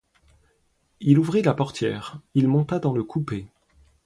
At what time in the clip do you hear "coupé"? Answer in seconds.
3.03-3.45